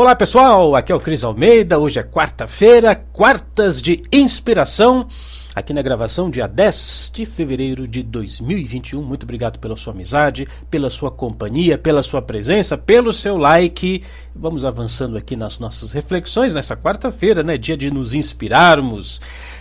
Olá 0.00 0.16
pessoal, 0.16 0.74
aqui 0.74 0.90
é 0.90 0.94
o 0.94 0.98
Cris 0.98 1.22
Almeida. 1.24 1.78
Hoje 1.78 1.98
é 1.98 2.02
quarta-feira, 2.02 2.94
quartas 2.94 3.82
de 3.82 4.02
inspiração, 4.10 5.06
aqui 5.54 5.74
na 5.74 5.82
gravação, 5.82 6.30
dia 6.30 6.46
10 6.48 7.12
de 7.12 7.26
fevereiro 7.26 7.86
de 7.86 8.02
2021. 8.02 9.02
Muito 9.02 9.24
obrigado 9.24 9.58
pela 9.58 9.76
sua 9.76 9.92
amizade, 9.92 10.48
pela 10.70 10.88
sua 10.88 11.10
companhia, 11.10 11.76
pela 11.76 12.02
sua 12.02 12.22
presença, 12.22 12.78
pelo 12.78 13.12
seu 13.12 13.36
like. 13.36 14.02
Vamos 14.34 14.64
avançando 14.64 15.18
aqui 15.18 15.36
nas 15.36 15.60
nossas 15.60 15.92
reflexões 15.92 16.54
nessa 16.54 16.74
quarta-feira, 16.74 17.42
né? 17.42 17.58
Dia 17.58 17.76
de 17.76 17.90
nos 17.90 18.14
inspirarmos, 18.14 19.20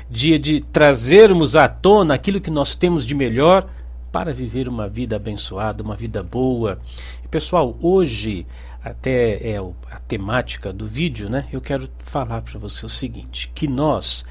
dia 0.09 0.39
de 0.39 0.61
trazermos 0.61 1.57
à 1.57 1.67
tona 1.67 2.13
aquilo 2.13 2.39
que 2.39 2.49
nós 2.49 2.75
temos 2.75 3.05
de 3.05 3.13
melhor 3.13 3.67
para 4.09 4.33
viver 4.33 4.67
uma 4.67 4.87
vida 4.87 5.15
abençoada, 5.15 5.83
uma 5.83 5.95
vida 5.95 6.23
boa. 6.23 6.79
E, 7.23 7.27
pessoal, 7.27 7.77
hoje 7.81 8.45
até 8.83 9.51
é 9.51 9.57
a 9.91 9.99
temática 9.99 10.71
do 10.71 10.87
vídeo, 10.87 11.29
né? 11.29 11.43
Eu 11.51 11.61
quero 11.61 11.89
falar 11.99 12.41
para 12.41 12.59
você 12.59 12.85
o 12.85 12.89
seguinte, 12.89 13.51
que 13.53 13.67
nós 13.67 14.25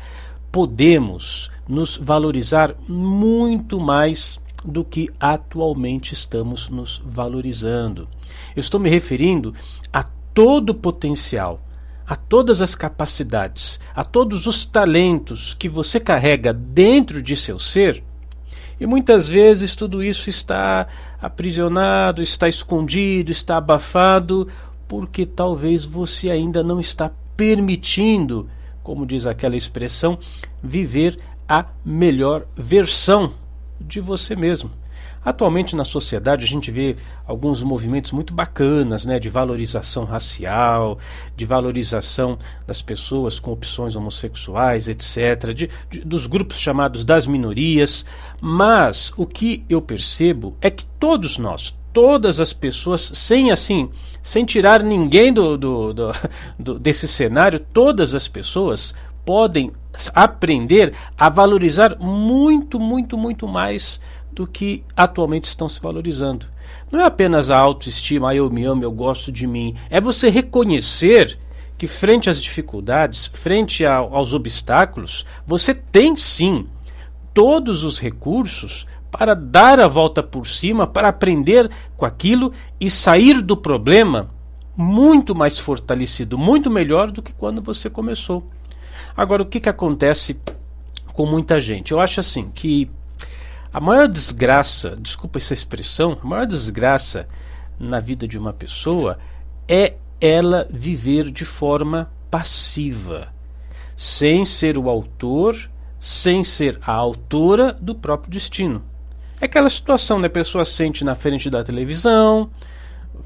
podemos 0.50 1.50
nos 1.68 1.96
valorizar 1.96 2.74
muito 2.88 3.78
mais 3.78 4.40
do 4.64 4.84
que 4.84 5.10
atualmente 5.20 6.14
estamos 6.14 6.68
nos 6.68 7.02
valorizando. 7.04 8.08
Eu 8.56 8.60
estou 8.60 8.80
me 8.80 8.90
referindo 8.90 9.54
a 9.92 10.02
todo 10.02 10.70
o 10.70 10.74
potencial, 10.74 11.60
a 12.06 12.16
todas 12.16 12.62
as 12.62 12.74
capacidades, 12.74 13.78
a 13.94 14.02
todos 14.02 14.46
os 14.46 14.64
talentos 14.64 15.54
que 15.54 15.68
você 15.68 16.00
carrega 16.00 16.52
dentro 16.52 17.22
de 17.22 17.36
seu 17.36 17.58
ser 17.58 18.02
e 18.80 18.86
muitas 18.86 19.28
vezes 19.28 19.74
tudo 19.74 20.02
isso 20.02 20.28
está 20.28 20.86
aprisionado, 21.20 22.22
está 22.22 22.48
escondido, 22.48 23.30
está 23.32 23.56
abafado, 23.56 24.48
porque 24.86 25.26
talvez 25.26 25.84
você 25.84 26.30
ainda 26.30 26.62
não 26.62 26.78
está 26.78 27.10
permitindo, 27.36 28.48
como 28.82 29.06
diz 29.06 29.26
aquela 29.26 29.56
expressão, 29.56 30.18
viver 30.62 31.16
a 31.48 31.66
melhor 31.84 32.46
versão 32.56 33.32
de 33.80 34.00
você 34.00 34.36
mesmo. 34.36 34.70
Atualmente 35.24 35.76
na 35.76 35.84
sociedade 35.84 36.44
a 36.44 36.48
gente 36.48 36.70
vê 36.70 36.96
alguns 37.26 37.62
movimentos 37.62 38.12
muito 38.12 38.32
bacanas, 38.32 39.04
né, 39.04 39.18
de 39.18 39.28
valorização 39.28 40.04
racial, 40.04 40.98
de 41.36 41.44
valorização 41.44 42.38
das 42.66 42.80
pessoas 42.80 43.38
com 43.38 43.52
opções 43.52 43.96
homossexuais, 43.96 44.88
etc, 44.88 45.52
de, 45.52 45.68
de, 45.90 46.00
dos 46.00 46.26
grupos 46.26 46.58
chamados 46.58 47.04
das 47.04 47.26
minorias. 47.26 48.06
Mas 48.40 49.12
o 49.16 49.26
que 49.26 49.64
eu 49.68 49.82
percebo 49.82 50.56
é 50.60 50.70
que 50.70 50.86
todos 50.98 51.36
nós, 51.36 51.76
todas 51.92 52.40
as 52.40 52.52
pessoas, 52.52 53.10
sem 53.12 53.50
assim, 53.50 53.90
sem 54.22 54.44
tirar 54.44 54.82
ninguém 54.82 55.32
do, 55.32 55.58
do, 55.58 55.92
do, 55.92 56.12
do 56.58 56.78
desse 56.78 57.08
cenário, 57.08 57.60
todas 57.60 58.14
as 58.14 58.28
pessoas 58.28 58.94
podem 59.24 59.72
aprender 60.14 60.94
a 61.18 61.28
valorizar 61.28 61.98
muito, 61.98 62.80
muito, 62.80 63.18
muito 63.18 63.46
mais 63.46 64.00
do 64.38 64.46
que 64.46 64.84
atualmente 64.96 65.44
estão 65.44 65.68
se 65.68 65.80
valorizando. 65.80 66.46
Não 66.92 67.00
é 67.00 67.04
apenas 67.04 67.50
a 67.50 67.58
autoestima, 67.58 68.30
ah, 68.30 68.36
eu 68.36 68.48
me 68.48 68.64
amo, 68.64 68.84
eu 68.84 68.92
gosto 68.92 69.32
de 69.32 69.48
mim. 69.48 69.74
É 69.90 70.00
você 70.00 70.30
reconhecer 70.30 71.36
que, 71.76 71.88
frente 71.88 72.30
às 72.30 72.40
dificuldades, 72.40 73.26
frente 73.26 73.84
a, 73.84 73.96
aos 73.96 74.32
obstáculos, 74.34 75.26
você 75.44 75.74
tem 75.74 76.14
sim 76.14 76.68
todos 77.34 77.82
os 77.82 77.98
recursos 77.98 78.86
para 79.10 79.34
dar 79.34 79.80
a 79.80 79.88
volta 79.88 80.22
por 80.22 80.46
cima, 80.46 80.86
para 80.86 81.08
aprender 81.08 81.68
com 81.96 82.06
aquilo 82.06 82.52
e 82.80 82.88
sair 82.88 83.42
do 83.42 83.56
problema 83.56 84.30
muito 84.76 85.34
mais 85.34 85.58
fortalecido, 85.58 86.38
muito 86.38 86.70
melhor 86.70 87.10
do 87.10 87.22
que 87.22 87.32
quando 87.32 87.60
você 87.60 87.90
começou. 87.90 88.44
Agora, 89.16 89.42
o 89.42 89.46
que, 89.46 89.58
que 89.58 89.68
acontece 89.68 90.38
com 91.12 91.26
muita 91.26 91.58
gente? 91.58 91.90
Eu 91.90 91.98
acho 91.98 92.20
assim 92.20 92.52
que 92.54 92.88
a 93.72 93.80
maior 93.80 94.08
desgraça, 94.08 94.96
desculpa 94.98 95.38
essa 95.38 95.54
expressão, 95.54 96.18
a 96.22 96.26
maior 96.26 96.46
desgraça 96.46 97.26
na 97.78 98.00
vida 98.00 98.26
de 98.26 98.38
uma 98.38 98.52
pessoa 98.52 99.18
é 99.68 99.94
ela 100.20 100.66
viver 100.70 101.30
de 101.30 101.44
forma 101.44 102.10
passiva, 102.30 103.28
sem 103.96 104.44
ser 104.44 104.78
o 104.78 104.88
autor, 104.88 105.70
sem 106.00 106.42
ser 106.42 106.78
a 106.82 106.92
autora 106.92 107.72
do 107.72 107.94
próprio 107.94 108.30
destino. 108.30 108.82
É 109.40 109.44
aquela 109.44 109.70
situação, 109.70 110.18
né? 110.18 110.26
A 110.26 110.30
pessoa 110.30 110.64
sente 110.64 111.04
na 111.04 111.14
frente 111.14 111.48
da 111.48 111.62
televisão, 111.62 112.50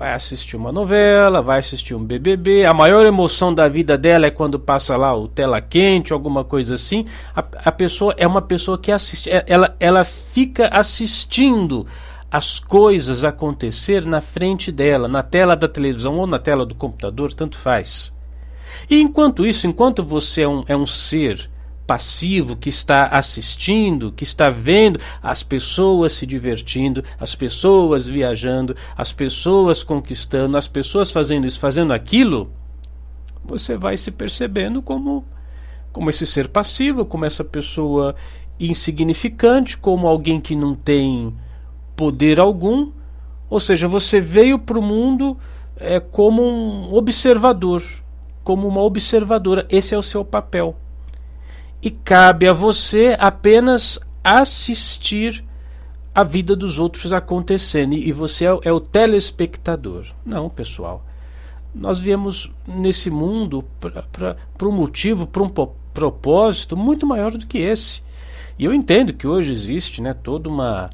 vai 0.03 0.15
assistir 0.15 0.57
uma 0.57 0.73
novela, 0.73 1.41
vai 1.41 1.61
assistir 1.61 1.95
um 1.95 2.05
BBB. 2.05 2.65
A 2.65 2.75
maior 2.75 3.07
emoção 3.07 3.55
da 3.55 3.69
vida 3.69 3.97
dela 3.97 4.27
é 4.27 4.33
quando 4.33 4.59
passa 4.59 4.97
lá 4.97 5.17
o 5.17 5.29
tela 5.29 5.61
quente, 5.61 6.13
alguma 6.13 6.43
coisa 6.43 6.75
assim. 6.75 7.05
A, 7.37 7.45
a 7.67 7.71
pessoa 7.71 8.13
é 8.17 8.27
uma 8.27 8.43
pessoa 8.43 8.77
que 8.77 8.91
assiste, 8.91 9.31
é, 9.31 9.45
ela, 9.47 9.77
ela 9.79 10.03
fica 10.03 10.67
assistindo 10.73 11.87
as 12.29 12.59
coisas 12.59 13.23
acontecer 13.23 14.05
na 14.05 14.21
frente 14.21 14.73
dela, 14.73 15.07
na 15.07 15.23
tela 15.23 15.55
da 15.55 15.69
televisão 15.69 16.19
ou 16.19 16.27
na 16.27 16.41
tela 16.41 16.67
do 16.67 16.75
computador, 16.75 17.33
tanto 17.33 17.57
faz. 17.57 18.13
E 18.91 19.01
enquanto 19.01 19.47
isso, 19.47 19.69
enquanto 19.69 20.03
você 20.03 20.43
é 20.43 20.49
um, 20.49 20.65
é 20.67 20.77
um 20.77 20.87
ser 20.87 21.49
passivo 21.87 22.57
que 22.57 22.69
está 22.69 23.07
assistindo, 23.07 24.13
que 24.13 24.25
está 24.25 24.49
vendo 24.49 24.99
as 25.23 25.43
pessoas 25.43 26.13
se 26.13 26.27
divertindo, 26.27 27.03
as 27.19 27.35
pessoas 27.35 28.09
viajando, 28.09 28.75
as 28.97 29.13
pessoas 29.13 29.83
conquistando, 29.83 30.57
as 30.57 30.69
pessoas 30.69 31.11
fazendo 31.11 31.47
isso, 31.47 31.61
fazendo 31.61 31.93
aquilo, 31.93 32.51
você 33.45 33.77
vai 33.77 33.97
se 33.97 34.11
percebendo 34.11 34.81
como 34.81 35.25
como 35.93 36.09
esse 36.09 36.25
ser 36.25 36.49
passivo, 36.49 37.05
como 37.05 37.27
essa 37.27 37.45
pessoa 37.45 38.15
insignificante, 38.59 39.77
como 39.77 40.07
alguém 40.07 40.41
que 40.41 40.57
não 40.57 40.75
tem 40.75 41.35
poder 41.95 42.41
algum. 42.41 42.91
Ou 43.51 43.61
seja, 43.61 43.87
você 43.87 44.19
veio 44.19 44.59
para 44.59 44.79
o 44.79 44.83
mundo 44.83 45.37
é, 45.77 46.01
como 46.01 46.43
um 46.43 46.95
observador, 46.95 47.83
como 48.43 48.67
uma 48.67 48.81
observadora. 48.81 49.67
Esse 49.69 49.95
é 49.95 49.99
o 49.99 50.03
seu 50.03 50.25
papel 50.25 50.75
e 51.83 51.91
cabe 51.91 52.47
a 52.47 52.53
você 52.53 53.17
apenas 53.19 53.99
assistir 54.23 55.45
a 56.15 56.23
vida 56.23 56.55
dos 56.55 56.79
outros 56.79 57.13
acontecendo 57.13 57.95
e 57.95 58.13
você 58.13 58.47
é, 58.47 58.59
é 58.65 58.73
o 58.73 58.79
telespectador. 58.79 60.07
Não, 60.25 60.49
pessoal. 60.49 61.05
Nós 61.75 61.99
viemos 61.99 62.53
nesse 62.67 63.11
mundo 63.11 63.65
para 63.81 64.69
um 64.69 64.73
motivo, 64.73 65.27
para 65.27 65.43
um 65.43 65.49
propósito 65.49 66.77
muito 66.77 67.07
maior 67.07 67.33
do 67.33 67.47
que 67.47 67.59
esse. 67.59 68.03
E 68.59 68.65
eu 68.65 68.75
entendo 68.75 69.15
que 69.15 69.27
hoje 69.27 69.51
existe 69.51 70.03
né, 70.03 70.13
toda 70.13 70.51
uma, 70.51 70.91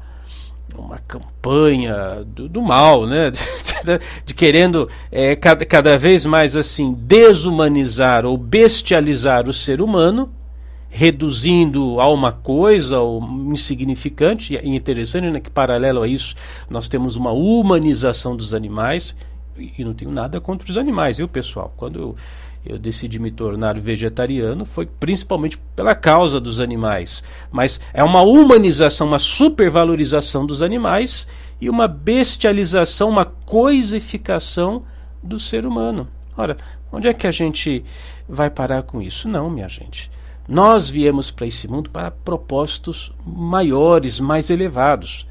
uma 0.73 0.97
campanha 0.99 2.23
do, 2.25 2.47
do 2.47 2.61
mal, 2.61 3.05
né? 3.05 3.29
de, 4.25 4.33
querendo 4.33 4.89
é, 5.11 5.35
cada, 5.35 5.65
cada 5.65 5.97
vez 5.97 6.25
mais 6.25 6.55
assim 6.55 6.93
desumanizar 6.93 8.25
ou 8.25 8.37
bestializar 8.37 9.49
o 9.49 9.53
ser 9.53 9.81
humano 9.81 10.33
reduzindo 10.89 11.99
a 11.99 12.09
uma 12.09 12.31
coisa 12.31 12.99
ou 12.99 13.23
insignificante, 13.51 14.53
e 14.53 14.57
é 14.57 14.67
interessante 14.67 15.29
né, 15.29 15.39
que 15.39 15.49
paralelo 15.49 16.01
a 16.01 16.07
isso 16.07 16.35
nós 16.69 16.89
temos 16.89 17.15
uma 17.15 17.31
humanização 17.31 18.35
dos 18.35 18.53
animais, 18.53 19.15
e 19.57 19.83
não 19.83 19.93
tenho 19.93 20.11
nada 20.11 20.39
contra 20.41 20.69
os 20.69 20.77
animais, 20.77 21.17
viu 21.17 21.27
pessoal? 21.27 21.73
Quando 21.77 21.99
eu, 21.99 22.15
eu 22.65 22.79
decidi 22.79 23.19
me 23.19 23.29
tornar 23.29 23.79
vegetariano 23.79 24.65
foi 24.65 24.85
principalmente 24.85 25.57
pela 25.75 25.93
causa 25.93 26.39
dos 26.39 26.59
animais, 26.59 27.23
mas 27.51 27.79
é 27.93 28.03
uma 28.03 28.21
humanização, 28.21 29.07
uma 29.07 29.19
supervalorização 29.19 30.45
dos 30.45 30.61
animais 30.61 31.27
e 31.61 31.69
uma 31.69 31.87
bestialização, 31.87 33.09
uma 33.09 33.25
coisificação 33.25 34.81
do 35.21 35.37
ser 35.37 35.65
humano. 35.65 36.07
Ora, 36.37 36.57
onde 36.91 37.07
é 37.07 37.13
que 37.13 37.27
a 37.27 37.31
gente 37.31 37.83
vai 38.27 38.49
parar 38.49 38.83
com 38.83 39.01
isso? 39.01 39.27
Não, 39.27 39.49
minha 39.49 39.67
gente. 39.67 40.09
Nós 40.49 40.89
viemos 40.89 41.29
para 41.29 41.45
esse 41.45 41.67
mundo 41.67 41.91
para 41.91 42.09
propósitos 42.09 43.13
maiores, 43.23 44.19
mais 44.19 44.49
elevados. 44.49 45.27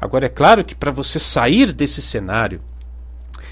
Agora, 0.00 0.24
é 0.24 0.30
claro 0.30 0.64
que 0.64 0.74
para 0.74 0.90
você 0.90 1.18
sair 1.18 1.70
desse 1.70 2.00
cenário, 2.00 2.62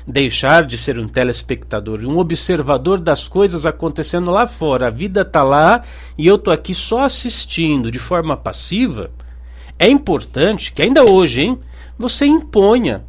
deixar 0.07 0.65
de 0.65 0.79
ser 0.79 0.99
um 0.99 1.07
telespectador, 1.07 2.01
um 2.01 2.17
observador 2.17 2.99
das 2.99 3.29
coisas 3.29 3.67
acontecendo 3.67 4.31
lá 4.31 4.47
fora, 4.47 4.87
a 4.87 4.91
vida 4.91 5.21
está 5.21 5.43
lá 5.43 5.83
e 6.17 6.27
eu 6.27 6.37
estou 6.37 6.51
aqui 6.51 6.73
só 6.73 7.01
assistindo 7.01 7.91
de 7.91 7.99
forma 7.99 8.35
passiva, 8.35 9.11
é 9.79 9.91
importante 9.91 10.73
que 10.73 10.81
ainda 10.81 11.05
hoje, 11.11 11.43
hein, 11.43 11.61
você 11.99 12.25
imponha 12.25 13.05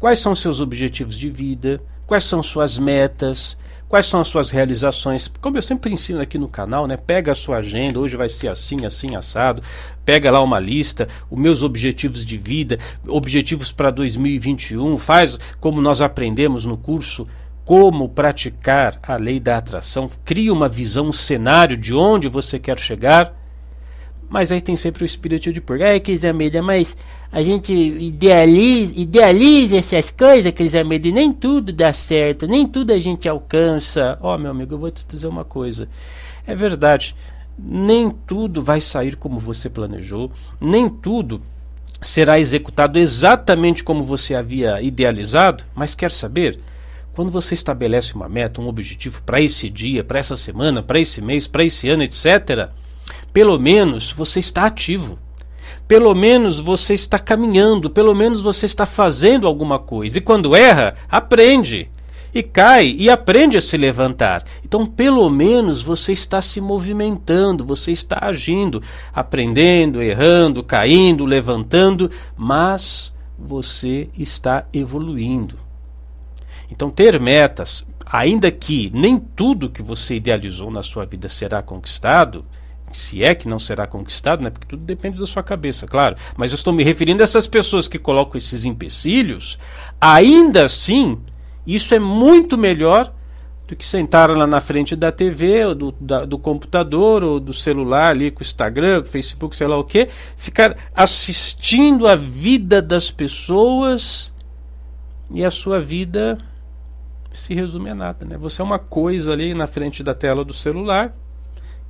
quais 0.00 0.18
são 0.18 0.34
seus 0.34 0.60
objetivos 0.60 1.16
de 1.16 1.30
vida, 1.30 1.80
quais 2.06 2.24
são 2.24 2.42
suas 2.42 2.78
metas, 2.78 3.56
quais 3.88 4.06
são 4.06 4.20
as 4.20 4.28
suas 4.28 4.50
realizações. 4.50 5.30
Como 5.40 5.56
eu 5.56 5.62
sempre 5.62 5.92
ensino 5.92 6.20
aqui 6.20 6.38
no 6.38 6.48
canal, 6.48 6.86
né? 6.86 6.96
Pega 6.96 7.32
a 7.32 7.34
sua 7.34 7.58
agenda, 7.58 7.98
hoje 7.98 8.16
vai 8.16 8.28
ser 8.28 8.48
assim, 8.48 8.84
assim, 8.84 9.16
assado. 9.16 9.62
Pega 10.04 10.30
lá 10.30 10.40
uma 10.40 10.60
lista, 10.60 11.08
os 11.30 11.38
meus 11.38 11.62
objetivos 11.62 12.24
de 12.24 12.36
vida, 12.36 12.78
objetivos 13.06 13.72
para 13.72 13.90
2021, 13.90 14.96
faz 14.98 15.38
como 15.60 15.80
nós 15.80 16.00
aprendemos 16.00 16.64
no 16.64 16.76
curso 16.76 17.26
como 17.64 18.08
praticar 18.08 18.96
a 19.02 19.16
lei 19.16 19.40
da 19.40 19.56
atração, 19.56 20.08
cria 20.24 20.52
uma 20.52 20.68
visão, 20.68 21.06
um 21.06 21.12
cenário 21.12 21.76
de 21.76 21.92
onde 21.92 22.28
você 22.28 22.60
quer 22.60 22.78
chegar. 22.78 23.34
Mas 24.28 24.50
aí 24.50 24.60
tem 24.60 24.74
sempre 24.74 25.04
o 25.04 25.06
espírito 25.06 25.52
de 25.52 25.60
porco. 25.60 25.84
Ai, 25.84 26.00
Cris 26.00 26.24
Almeida, 26.24 26.60
mas 26.60 26.96
a 27.30 27.42
gente 27.42 27.72
idealiza, 27.72 28.92
idealiza 28.96 29.76
essas 29.76 30.10
coisas, 30.10 30.52
Cris 30.52 30.74
Almeida, 30.74 31.08
e 31.08 31.12
nem 31.12 31.32
tudo 31.32 31.72
dá 31.72 31.92
certo, 31.92 32.46
nem 32.46 32.66
tudo 32.66 32.92
a 32.92 32.98
gente 32.98 33.28
alcança. 33.28 34.18
Ó, 34.20 34.34
oh, 34.34 34.38
meu 34.38 34.50
amigo, 34.50 34.74
eu 34.74 34.78
vou 34.78 34.90
te 34.90 35.06
dizer 35.06 35.28
uma 35.28 35.44
coisa. 35.44 35.88
É 36.46 36.54
verdade, 36.54 37.14
nem 37.58 38.10
tudo 38.10 38.62
vai 38.62 38.80
sair 38.80 39.16
como 39.16 39.38
você 39.38 39.70
planejou, 39.70 40.30
nem 40.60 40.88
tudo 40.88 41.40
será 42.00 42.38
executado 42.38 42.98
exatamente 42.98 43.82
como 43.82 44.04
você 44.04 44.34
havia 44.34 44.80
idealizado, 44.82 45.64
mas 45.74 45.94
quer 45.94 46.10
saber? 46.10 46.58
Quando 47.14 47.30
você 47.30 47.54
estabelece 47.54 48.14
uma 48.14 48.28
meta, 48.28 48.60
um 48.60 48.68
objetivo 48.68 49.22
para 49.24 49.40
esse 49.40 49.70
dia, 49.70 50.04
para 50.04 50.18
essa 50.18 50.36
semana, 50.36 50.82
para 50.82 51.00
esse 51.00 51.22
mês, 51.22 51.48
para 51.48 51.64
esse 51.64 51.88
ano, 51.88 52.02
etc., 52.02 52.70
pelo 53.36 53.60
menos 53.60 54.12
você 54.12 54.38
está 54.38 54.64
ativo. 54.64 55.18
Pelo 55.86 56.14
menos 56.14 56.58
você 56.58 56.94
está 56.94 57.18
caminhando, 57.18 57.90
pelo 57.90 58.14
menos 58.14 58.40
você 58.40 58.64
está 58.64 58.86
fazendo 58.86 59.46
alguma 59.46 59.78
coisa. 59.78 60.16
E 60.16 60.22
quando 60.22 60.56
erra, 60.56 60.94
aprende 61.06 61.90
e 62.32 62.42
cai 62.42 62.96
e 62.98 63.10
aprende 63.10 63.58
a 63.58 63.60
se 63.60 63.76
levantar. 63.76 64.42
Então, 64.64 64.86
pelo 64.86 65.28
menos 65.28 65.82
você 65.82 66.12
está 66.12 66.40
se 66.40 66.62
movimentando, 66.62 67.62
você 67.62 67.92
está 67.92 68.20
agindo, 68.22 68.82
aprendendo, 69.12 70.00
errando, 70.00 70.64
caindo, 70.64 71.26
levantando, 71.26 72.10
mas 72.38 73.12
você 73.38 74.08
está 74.16 74.66
evoluindo. 74.72 75.58
Então, 76.72 76.88
ter 76.88 77.20
metas, 77.20 77.86
ainda 78.06 78.50
que 78.50 78.90
nem 78.94 79.18
tudo 79.18 79.68
que 79.68 79.82
você 79.82 80.14
idealizou 80.14 80.70
na 80.70 80.82
sua 80.82 81.04
vida 81.04 81.28
será 81.28 81.60
conquistado, 81.60 82.42
se 82.92 83.22
é 83.22 83.34
que 83.34 83.48
não 83.48 83.58
será 83.58 83.86
conquistado, 83.86 84.42
né? 84.42 84.50
porque 84.50 84.66
tudo 84.66 84.82
depende 84.82 85.18
da 85.18 85.26
sua 85.26 85.42
cabeça, 85.42 85.86
claro. 85.86 86.16
Mas 86.36 86.52
eu 86.52 86.56
estou 86.56 86.72
me 86.72 86.84
referindo 86.84 87.22
a 87.22 87.24
essas 87.24 87.46
pessoas 87.46 87.88
que 87.88 87.98
colocam 87.98 88.38
esses 88.38 88.64
empecilhos, 88.64 89.58
ainda 90.00 90.64
assim 90.64 91.18
isso 91.66 91.94
é 91.94 91.98
muito 91.98 92.56
melhor 92.56 93.12
do 93.66 93.74
que 93.74 93.84
sentar 93.84 94.30
lá 94.30 94.46
na 94.46 94.60
frente 94.60 94.94
da 94.94 95.10
TV, 95.10 95.64
ou 95.66 95.74
do, 95.74 95.94
da, 96.00 96.24
do 96.24 96.38
computador, 96.38 97.24
ou 97.24 97.40
do 97.40 97.52
celular 97.52 98.12
ali 98.12 98.30
com 98.30 98.40
o 98.40 98.42
Instagram, 98.42 99.02
com 99.02 99.08
o 99.08 99.10
Facebook, 99.10 99.56
sei 99.56 99.66
lá 99.66 99.76
o 99.76 99.82
que, 99.82 100.08
ficar 100.36 100.76
assistindo 100.94 102.06
a 102.06 102.14
vida 102.14 102.80
das 102.80 103.10
pessoas 103.10 104.32
e 105.30 105.44
a 105.44 105.50
sua 105.50 105.80
vida 105.80 106.38
se 107.32 107.54
resume 107.54 107.90
a 107.90 107.94
nada. 107.94 108.24
Né? 108.24 108.38
Você 108.38 108.62
é 108.62 108.64
uma 108.64 108.78
coisa 108.78 109.32
ali 109.32 109.52
na 109.52 109.66
frente 109.66 110.02
da 110.04 110.14
tela 110.14 110.44
do 110.44 110.54
celular 110.54 111.12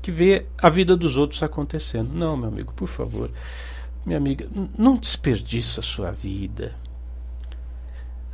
que 0.02 0.10
vê 0.10 0.46
a 0.62 0.69
vida 0.69 0.96
dos 0.96 1.16
outros 1.16 1.43
acontecendo. 1.43 2.10
Não, 2.12 2.37
meu 2.37 2.48
amigo, 2.48 2.72
por 2.75 2.88
favor. 2.88 3.31
Minha 4.04 4.19
amiga, 4.19 4.48
não 4.78 4.96
desperdiça 4.96 5.81
a 5.81 5.82
sua 5.82 6.12
vida. 6.12 6.75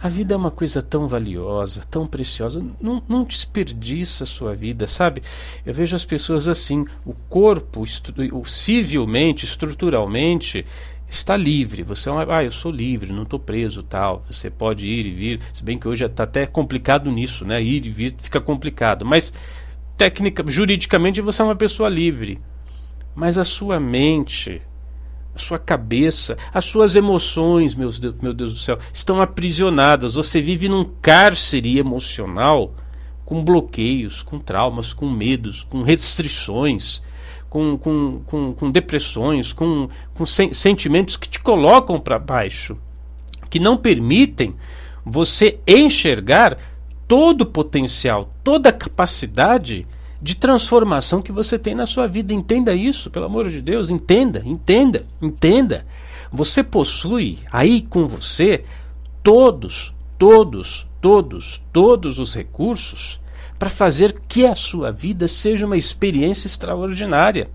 A 0.03 0.09
vida 0.09 0.35
é 0.35 0.37
uma 0.37 0.51
coisa 0.51 0.83
tão 0.83 1.07
valiosa, 1.07 1.85
tão 1.89 2.09
preciosa. 2.09 2.61
Não, 2.81 3.01
não 3.09 3.23
desperdiça 3.23 4.25
a 4.25 4.27
sua 4.27 4.53
vida, 4.53 4.87
sabe? 4.89 5.23
Eu 5.65 5.73
vejo 5.73 5.95
as 5.95 6.05
pessoas 6.05 6.49
assim: 6.49 6.85
o 7.07 7.15
corpo, 7.29 7.85
estru 7.85 8.45
civilmente, 8.45 9.45
estruturalmente, 9.45 10.67
está 11.09 11.37
livre. 11.37 11.85
Você 11.85 12.11
é 12.11 12.13
ah, 12.29 12.43
eu 12.43 12.51
sou 12.51 12.73
livre, 12.73 13.13
não 13.13 13.23
estou 13.23 13.39
preso, 13.39 13.81
tal. 13.83 14.25
Você 14.29 14.51
pode 14.51 14.89
ir 14.89 15.07
e 15.07 15.11
vir. 15.13 15.41
Se 15.53 15.63
bem 15.63 15.79
que 15.79 15.87
hoje 15.87 16.05
está 16.05 16.25
até 16.25 16.47
complicado 16.47 17.09
nisso, 17.09 17.45
né? 17.45 17.63
Ir 17.63 17.87
e 17.87 17.91
vir 17.91 18.15
fica 18.19 18.41
complicado. 18.41 19.05
Mas 19.05 19.33
juridicamente 20.47 21.21
você 21.21 21.43
é 21.43 21.45
uma 21.45 21.57
pessoa 21.57 21.89
livre. 21.89 22.41
Mas 23.15 23.37
a 23.37 23.45
sua 23.45 23.79
mente, 23.79 24.63
a 25.35 25.39
sua 25.39 25.59
cabeça, 25.59 26.37
as 26.53 26.65
suas 26.65 26.97
emoções, 26.97 27.75
meus 27.75 27.99
Deus, 27.99 28.15
meu 28.23 28.33
Deus 28.33 28.53
do 28.55 28.59
céu, 28.59 28.79
estão 28.93 29.21
aprisionadas. 29.21 30.15
Você 30.15 30.41
vive 30.41 30.69
num 30.69 30.85
cárcere 30.85 31.79
emocional 31.79 32.75
com 33.25 33.45
bloqueios, 33.45 34.23
com 34.23 34.39
traumas, 34.39 34.93
com 34.93 35.09
medos, 35.09 35.65
com 35.65 35.83
restrições, 35.83 37.03
com, 37.49 37.77
com, 37.77 38.21
com, 38.27 38.55
com 38.55 38.71
depressões, 38.71 39.53
com, 39.53 39.89
com 40.15 40.27
sen 40.27 40.53
sentimentos 40.53 41.17
que 41.17 41.29
te 41.29 41.39
colocam 41.39 42.01
para 42.01 42.19
baixo, 42.19 42.79
que 43.51 43.61
não 43.61 43.77
permitem 43.77 44.55
você 45.05 45.59
enxergar 45.67 46.57
todo 47.13 47.43
o 47.43 47.47
potencial, 47.47 48.33
toda 48.43 48.71
a 48.71 48.73
capacidade 48.73 49.87
de 50.19 50.35
transformação 50.35 51.21
que 51.21 51.31
você 51.31 51.59
tem 51.59 51.75
na 51.75 51.85
sua 51.85 52.07
vida. 52.07 52.33
Entenda 52.33 52.75
isso, 52.75 53.11
pelo 53.11 53.27
amor 53.27 53.51
de 53.51 53.61
Deus, 53.61 53.91
entenda, 53.91 54.43
entenda, 54.47 55.05
entenda. 55.21 55.85
Você 56.33 56.63
possui 56.63 57.41
aí 57.53 57.83
com 57.83 58.09
você 58.09 58.65
todos, 59.23 59.95
todos, 60.17 60.89
todos, 61.03 61.63
todos 61.71 62.19
os 62.19 62.35
recursos 62.35 63.21
para 63.59 63.69
fazer 63.69 64.19
que 64.27 64.47
a 64.47 64.55
sua 64.55 64.91
vida 64.91 65.29
seja 65.29 65.67
uma 65.67 65.77
experiência 65.77 66.47
extraordinária. 66.47 67.51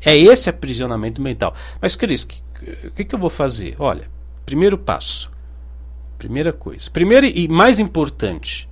É 0.00 0.16
esse 0.16 0.48
aprisionamento 0.48 1.20
mental. 1.20 1.52
Mas, 1.78 1.94
Cris, 1.94 2.22
o 2.22 2.26
que, 2.26 2.42
que, 2.96 3.04
que 3.04 3.14
eu 3.14 3.18
vou 3.18 3.28
fazer? 3.28 3.76
Olha, 3.78 4.08
primeiro 4.46 4.78
passo, 4.78 5.30
primeira 6.16 6.54
coisa, 6.54 6.90
primeiro 6.90 7.26
e 7.26 7.46
mais 7.48 7.78
importante 7.78 8.66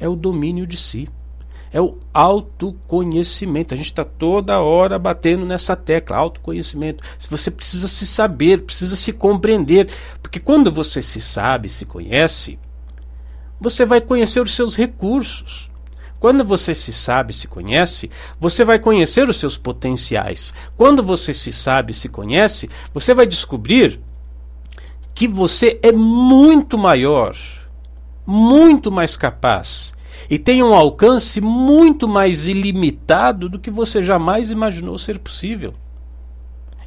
é 0.00 0.08
o 0.08 0.16
domínio 0.16 0.66
de 0.66 0.76
si 0.76 1.08
é 1.72 1.80
o 1.80 1.98
autoconhecimento. 2.12 3.74
A 3.74 3.76
gente 3.76 3.86
está 3.86 4.04
toda 4.04 4.60
hora 4.60 4.98
batendo 4.98 5.44
nessa 5.44 5.76
tecla, 5.76 6.16
autoconhecimento. 6.16 7.02
Você 7.30 7.50
precisa 7.50 7.88
se 7.88 8.06
saber, 8.06 8.62
precisa 8.62 8.96
se 8.96 9.12
compreender, 9.12 9.88
porque 10.22 10.40
quando 10.40 10.70
você 10.70 11.02
se 11.02 11.20
sabe, 11.20 11.68
se 11.68 11.84
conhece, 11.84 12.58
você 13.60 13.84
vai 13.84 14.00
conhecer 14.00 14.40
os 14.40 14.54
seus 14.54 14.76
recursos. 14.76 15.68
Quando 16.20 16.44
você 16.44 16.74
se 16.74 16.92
sabe, 16.92 17.32
se 17.32 17.46
conhece, 17.46 18.10
você 18.40 18.64
vai 18.64 18.78
conhecer 18.78 19.28
os 19.28 19.36
seus 19.36 19.56
potenciais. 19.56 20.52
Quando 20.76 21.00
você 21.00 21.32
se 21.32 21.52
sabe, 21.52 21.92
se 21.92 22.08
conhece, 22.08 22.68
você 22.92 23.14
vai 23.14 23.24
descobrir 23.24 24.00
que 25.14 25.28
você 25.28 25.78
é 25.80 25.92
muito 25.92 26.76
maior, 26.76 27.36
muito 28.30 28.92
mais 28.92 29.16
capaz 29.16 29.94
e 30.28 30.38
tem 30.38 30.62
um 30.62 30.74
alcance 30.74 31.40
muito 31.40 32.06
mais 32.06 32.46
ilimitado 32.46 33.48
do 33.48 33.58
que 33.58 33.70
você 33.70 34.02
jamais 34.02 34.52
imaginou 34.52 34.98
ser 34.98 35.18
possível. 35.18 35.72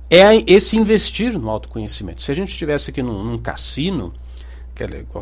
É 0.07 0.21
esse 0.45 0.77
investir 0.77 1.39
no 1.39 1.50
autoconhecimento. 1.50 2.21
Se 2.21 2.31
a 2.31 2.36
gente 2.36 2.50
estivesse 2.50 2.91
aqui 2.91 3.01
num, 3.01 3.24
num 3.24 3.39
cassino, 3.39 4.13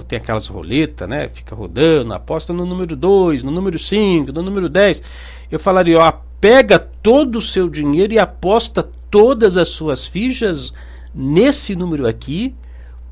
tem 0.07 0.17
aquelas 0.17 0.47
roletas, 0.47 1.07
né? 1.07 1.29
Fica 1.29 1.55
rodando, 1.55 2.13
aposta 2.13 2.51
no 2.51 2.65
número 2.65 2.97
2, 2.97 3.41
no 3.41 3.51
número 3.51 3.79
5, 3.79 4.33
no 4.33 4.41
número 4.41 4.67
10. 4.67 5.01
Eu 5.49 5.59
falaria, 5.59 5.99
ó, 5.99 6.11
pega 6.41 6.77
todo 6.77 7.37
o 7.37 7.41
seu 7.41 7.69
dinheiro 7.69 8.11
e 8.11 8.19
aposta 8.19 8.83
todas 9.09 9.55
as 9.55 9.69
suas 9.69 10.05
fichas 10.05 10.73
nesse 11.13 11.75
número 11.75 12.05
aqui, 12.05 12.53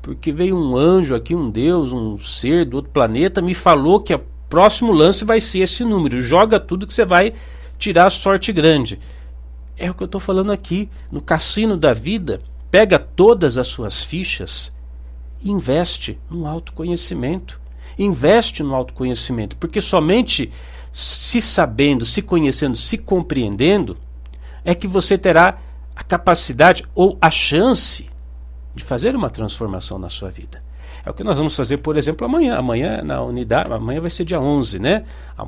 porque 0.08 0.32
veio 0.32 0.56
um 0.56 0.74
anjo 0.74 1.14
aqui, 1.14 1.34
um 1.34 1.50
Deus, 1.50 1.92
um 1.92 2.16
ser 2.16 2.64
do 2.64 2.78
outro 2.78 2.90
planeta, 2.90 3.42
me 3.42 3.52
falou 3.52 4.00
que 4.00 4.14
a 4.14 4.20
próximo 4.48 4.90
lance 4.90 5.22
vai 5.22 5.38
ser 5.38 5.58
esse 5.58 5.84
número. 5.84 6.22
Joga 6.22 6.58
tudo 6.58 6.86
que 6.86 6.94
você 6.94 7.04
vai 7.04 7.34
tirar 7.76 8.08
sorte 8.08 8.50
grande. 8.50 8.98
É 9.76 9.90
o 9.90 9.92
que 9.92 10.02
eu 10.02 10.06
estou 10.06 10.18
falando 10.18 10.50
aqui. 10.50 10.88
No 11.12 11.20
cassino 11.20 11.76
da 11.76 11.92
vida, 11.92 12.40
pega 12.70 12.98
todas 12.98 13.58
as 13.58 13.66
suas 13.66 14.02
fichas 14.02 14.74
e 15.42 15.50
investe 15.50 16.18
no 16.30 16.46
autoconhecimento. 16.46 17.60
Investe 17.98 18.62
no 18.62 18.74
autoconhecimento, 18.74 19.58
porque 19.58 19.78
somente 19.78 20.50
se 20.90 21.38
sabendo, 21.38 22.06
se 22.06 22.22
conhecendo, 22.22 22.78
se 22.78 22.96
compreendendo, 22.96 23.98
é 24.64 24.74
que 24.74 24.88
você 24.88 25.18
terá 25.18 25.58
a 25.94 26.02
capacidade 26.02 26.82
ou 26.94 27.18
a 27.20 27.30
chance 27.30 28.08
de 28.78 28.84
fazer 28.84 29.14
uma 29.14 29.28
transformação 29.28 29.98
na 29.98 30.08
sua 30.08 30.30
vida. 30.30 30.62
É 31.04 31.10
o 31.10 31.14
que 31.14 31.22
nós 31.22 31.36
vamos 31.36 31.54
fazer, 31.54 31.78
por 31.78 31.96
exemplo, 31.96 32.26
amanhã. 32.26 32.56
Amanhã 32.56 33.02
na 33.02 33.22
unidade, 33.22 33.72
amanhã 33.72 34.00
vai 34.00 34.10
ser 34.10 34.24
dia 34.24 34.40
11, 34.40 34.78
né? 34.78 35.04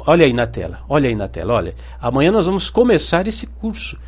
Olha 0.06 0.24
aí 0.24 0.32
na 0.32 0.46
tela, 0.46 0.80
olha 0.88 1.08
aí 1.08 1.14
na 1.14 1.28
tela, 1.28 1.54
olha. 1.54 1.74
Amanhã 2.00 2.30
nós 2.30 2.46
vamos 2.46 2.70
começar 2.70 3.26
esse 3.26 3.46
curso. 3.46 3.98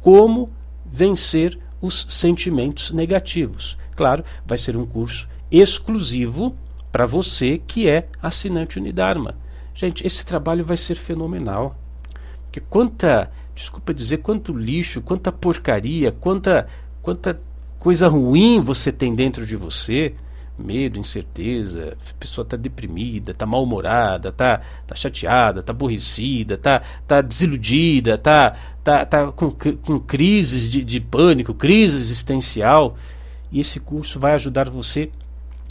Como 0.00 0.50
vencer 0.84 1.58
os 1.80 2.06
sentimentos 2.08 2.92
negativos. 2.92 3.76
Claro, 3.96 4.24
vai 4.44 4.58
ser 4.58 4.76
um 4.76 4.86
curso 4.86 5.28
exclusivo 5.50 6.54
para 6.90 7.06
você 7.06 7.58
que 7.58 7.88
é 7.88 8.06
assinante 8.22 8.78
Unidarma. 8.78 9.34
Gente, 9.74 10.06
esse 10.06 10.24
trabalho 10.24 10.64
vai 10.64 10.76
ser 10.76 10.94
fenomenal. 10.94 11.76
Porque 12.44 12.60
quanta, 12.60 13.30
desculpa 13.54 13.94
dizer, 13.94 14.18
quanto 14.18 14.56
lixo, 14.56 15.00
quanta 15.00 15.32
porcaria, 15.32 16.12
quanta, 16.12 16.66
quanta 17.00 17.40
coisa 17.82 18.06
ruim 18.06 18.60
você 18.60 18.92
tem 18.92 19.12
dentro 19.12 19.44
de 19.44 19.56
você, 19.56 20.14
medo, 20.56 21.00
incerteza, 21.00 21.96
a 22.10 22.14
pessoa 22.14 22.44
está 22.44 22.56
deprimida, 22.56 23.32
está 23.32 23.44
mal-humorada, 23.44 24.28
está 24.28 24.60
tá 24.86 24.94
chateada, 24.94 25.58
está 25.58 25.72
aborrecida, 25.72 26.54
está 26.54 26.80
tá 27.08 27.20
desiludida, 27.20 28.14
está 28.14 28.54
tá, 28.84 29.04
tá 29.04 29.32
com, 29.32 29.50
com 29.50 29.98
crises 29.98 30.70
de, 30.70 30.84
de 30.84 31.00
pânico, 31.00 31.52
crise 31.52 31.96
existencial. 31.96 32.96
E 33.50 33.58
esse 33.58 33.80
curso 33.80 34.20
vai 34.20 34.34
ajudar 34.34 34.70
você 34.70 35.10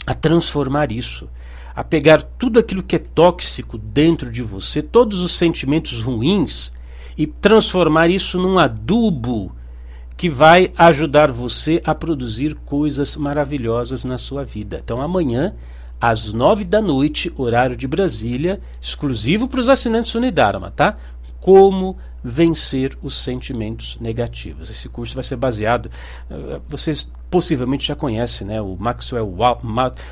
a 0.06 0.12
transformar 0.12 0.92
isso, 0.92 1.30
a 1.74 1.82
pegar 1.82 2.20
tudo 2.22 2.58
aquilo 2.58 2.82
que 2.82 2.96
é 2.96 2.98
tóxico 2.98 3.78
dentro 3.78 4.30
de 4.30 4.42
você, 4.42 4.82
todos 4.82 5.22
os 5.22 5.32
sentimentos 5.32 6.02
ruins, 6.02 6.74
e 7.16 7.26
transformar 7.26 8.10
isso 8.10 8.38
num 8.38 8.58
adubo 8.58 9.50
que 10.22 10.28
vai 10.28 10.70
ajudar 10.78 11.32
você 11.32 11.82
a 11.84 11.92
produzir 11.92 12.54
coisas 12.64 13.16
maravilhosas 13.16 14.04
na 14.04 14.16
sua 14.16 14.44
vida. 14.44 14.80
Então 14.84 15.02
amanhã, 15.02 15.52
às 16.00 16.32
nove 16.32 16.64
da 16.64 16.80
noite, 16.80 17.32
horário 17.36 17.76
de 17.76 17.88
Brasília, 17.88 18.60
exclusivo 18.80 19.48
para 19.48 19.58
os 19.58 19.68
assinantes 19.68 20.14
Unidarma, 20.14 20.70
tá? 20.70 20.96
Como 21.42 21.98
vencer 22.22 22.96
os 23.02 23.16
sentimentos 23.16 23.98
negativos. 24.00 24.70
Esse 24.70 24.88
curso 24.88 25.14
vai 25.14 25.24
ser 25.24 25.36
baseado, 25.36 25.86
uh, 26.30 26.62
vocês 26.68 27.10
possivelmente 27.28 27.88
já 27.88 27.96
conhecem, 27.96 28.46
né, 28.46 28.60
o 28.60 28.76
Maxwell, 28.78 29.34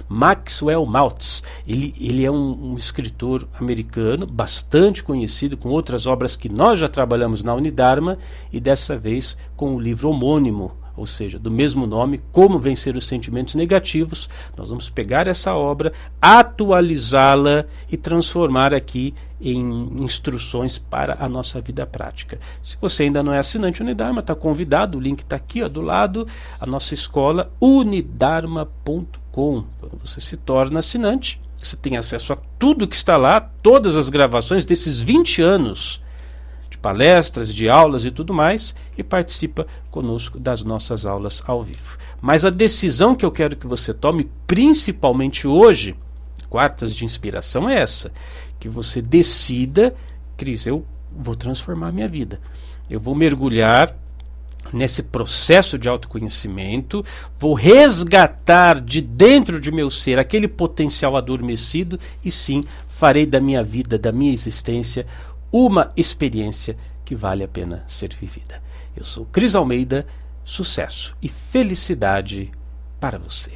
Maxwell 0.09 0.87
Maltz. 0.87 1.43
Ele, 1.69 1.95
ele 2.01 2.25
é 2.25 2.31
um, 2.31 2.73
um, 2.73 2.75
escritor 2.75 3.47
americano 3.61 4.27
bastante 4.27 5.05
conhecido, 5.05 5.57
com 5.57 5.69
outras 5.69 6.07
obras 6.07 6.35
que 6.35 6.49
nós 6.49 6.79
já 6.79 6.89
trabalhamos 6.89 7.45
na 7.45 7.55
Unidarma, 7.55 8.19
e 8.51 8.59
dessa 8.59 8.97
vez 8.97 9.37
com 9.55 9.77
o 9.77 9.81
livro 9.81 10.09
homônimo, 10.09 10.80
ou 11.01 11.07
seja, 11.07 11.39
do 11.39 11.51
mesmo 11.51 11.87
nome, 11.87 12.21
Como 12.31 12.59
Vencer 12.59 12.95
os 12.95 13.07
Sentimentos 13.07 13.55
Negativos. 13.55 14.29
Nós 14.55 14.69
vamos 14.69 14.91
pegar 14.91 15.27
essa 15.27 15.55
obra, 15.55 15.95
atualizá-la 16.21 17.65
e 17.91 17.97
transformar 17.97 18.75
aqui 18.75 19.15
em 19.41 19.89
instruções 19.99 20.77
para 20.77 21.17
a 21.19 21.27
nossa 21.27 21.59
vida 21.59 21.87
prática. 21.87 22.39
Se 22.63 22.77
você 22.79 23.05
ainda 23.05 23.23
não 23.23 23.33
é 23.33 23.39
assinante 23.39 23.83
Unidarma, 23.83 24.21
está 24.21 24.35
convidado, 24.35 24.99
o 24.99 25.01
link 25.01 25.21
está 25.21 25.37
aqui 25.37 25.63
ó, 25.63 25.69
do 25.69 25.81
lado, 25.81 26.27
a 26.61 26.67
nossa 26.67 26.93
escola 26.93 27.51
unidarma.com. 27.59 29.15
Quando 29.33 29.99
você 30.05 30.21
se 30.21 30.37
torna 30.37 30.81
assinante, 30.81 31.41
você 31.59 31.79
tem 31.79 31.97
acesso 31.97 32.35
a 32.35 32.39
tudo 32.59 32.87
que 32.87 32.95
está 32.95 33.17
lá, 33.17 33.41
todas 33.41 33.97
as 33.97 34.11
gravações 34.11 34.67
desses 34.67 35.01
20 35.01 35.41
anos 35.41 36.03
palestras, 36.81 37.53
de 37.55 37.69
aulas 37.69 38.05
e 38.05 38.11
tudo 38.11 38.33
mais, 38.33 38.75
e 38.97 39.03
participa 39.03 39.67
conosco 39.91 40.39
das 40.39 40.63
nossas 40.63 41.07
aulas 41.07 41.43
ao 41.47 41.63
vivo. 41.63 41.99
Mas 42.21 42.45
a 42.45 42.51
decisão 42.51 43.15
que 43.15 43.25
eu 43.25 43.31
quero 43.31 43.57
que 43.57 43.67
você 43.67 43.95
tome, 43.95 44.29
principalmente 44.47 45.47
hoje, 45.47 45.95
quartas 46.49 46.95
de 46.95 47.05
inspiração, 47.05 47.69
é 47.69 47.77
essa: 47.81 48.13
que 48.59 48.69
você 48.69 49.01
decida, 49.01 49.95
Cris, 50.37 50.67
eu 50.67 50.85
vou 51.11 51.35
transformar 51.35 51.93
minha 51.93 52.09
vida. 52.09 52.41
Eu 52.91 53.01
vou 53.01 53.15
mergulhar 53.15 53.97
nesse 54.73 55.03
processo 55.03 55.79
de 55.79 55.89
autoconhecimento, 55.89 57.05
vou 57.39 57.55
resgatar 57.55 58.81
de 58.81 59.01
dentro 59.01 59.61
de 59.61 59.73
meu 59.73 59.91
ser 59.91 60.19
aquele 60.19 60.47
potencial 60.47 61.17
adormecido 61.17 61.99
e 62.25 62.31
sim 62.31 62.65
farei 62.89 63.25
da 63.25 63.41
minha 63.41 63.63
vida, 63.63 63.99
da 63.99 64.13
minha 64.13 64.33
existência, 64.33 65.07
uma 65.53 65.93
experiência 65.97 66.77
que 67.05 67.15
vale 67.15 67.43
a 67.43 67.49
pena 67.49 67.85
ser 67.89 68.15
vivida. 68.15 68.63
Eu 68.97 69.05
sou 69.05 69.27
Cris 69.27 69.55
Almeida, 69.55 70.07
sucesso 70.45 71.17
e 71.21 71.29
felicidade 71.29 72.51
para 73.01 73.19
você. 73.19 73.53